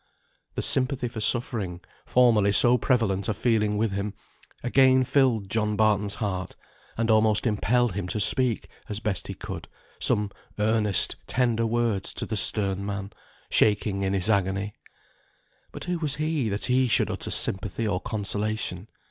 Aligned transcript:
The 0.55 0.63
sympathy 0.63 1.07
for 1.07 1.21
suffering, 1.21 1.79
formerly 2.07 2.51
so 2.53 2.75
prevalent 2.75 3.29
a 3.29 3.35
feeling 3.35 3.77
with 3.77 3.91
him, 3.91 4.15
again 4.63 5.03
filled 5.03 5.47
John 5.47 5.75
Barton's 5.75 6.15
heart, 6.15 6.55
and 6.97 7.11
almost 7.11 7.45
impelled 7.45 7.91
him 7.93 8.07
to 8.07 8.19
speak 8.19 8.67
(as 8.89 8.99
best 8.99 9.27
he 9.27 9.35
could) 9.35 9.67
some 9.99 10.31
earnest, 10.57 11.17
tender 11.27 11.67
words 11.67 12.15
to 12.15 12.25
the 12.25 12.35
stern 12.35 12.83
man, 12.83 13.13
shaking 13.51 14.01
in 14.01 14.13
his 14.13 14.27
agony. 14.27 14.73
But 15.71 15.83
who 15.83 15.99
was 15.99 16.15
he, 16.15 16.49
that 16.49 16.65
he 16.65 16.87
should 16.87 17.11
utter 17.11 17.29
sympathy 17.29 17.87
or 17.87 18.01
consolation? 18.01 18.89